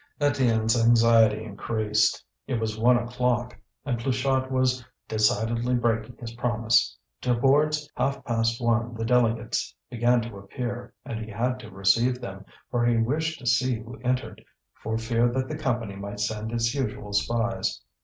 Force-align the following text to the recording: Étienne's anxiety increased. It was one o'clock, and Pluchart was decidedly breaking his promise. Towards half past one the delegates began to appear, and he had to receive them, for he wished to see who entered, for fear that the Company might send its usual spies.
Étienne's 0.19 0.75
anxiety 0.83 1.43
increased. 1.43 2.25
It 2.47 2.59
was 2.59 2.75
one 2.75 2.97
o'clock, 2.97 3.55
and 3.85 3.99
Pluchart 3.99 4.49
was 4.49 4.83
decidedly 5.07 5.75
breaking 5.75 6.17
his 6.19 6.33
promise. 6.33 6.97
Towards 7.21 7.87
half 7.95 8.25
past 8.25 8.59
one 8.59 8.95
the 8.95 9.05
delegates 9.05 9.75
began 9.91 10.19
to 10.21 10.39
appear, 10.39 10.95
and 11.05 11.23
he 11.23 11.29
had 11.29 11.59
to 11.59 11.69
receive 11.69 12.19
them, 12.19 12.45
for 12.71 12.83
he 12.83 12.97
wished 12.97 13.37
to 13.41 13.45
see 13.45 13.75
who 13.75 13.99
entered, 13.99 14.43
for 14.73 14.97
fear 14.97 15.27
that 15.33 15.47
the 15.47 15.55
Company 15.55 15.95
might 15.95 16.19
send 16.19 16.51
its 16.51 16.73
usual 16.73 17.13
spies. 17.13 17.79